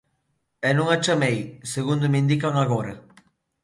E 0.67 0.69
non 0.77 0.87
a 0.95 0.97
chamei, 1.05 1.39
segundo 1.73 2.05
me 2.11 2.21
indican 2.23 2.53
agora. 2.63 2.93